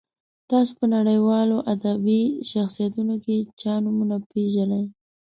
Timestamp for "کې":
3.23-3.35